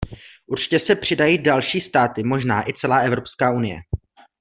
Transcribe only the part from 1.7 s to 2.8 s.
státy, možná i